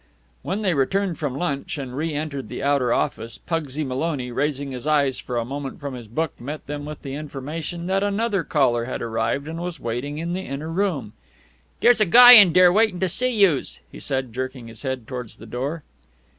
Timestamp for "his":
4.71-4.87, 5.93-6.07, 14.69-14.81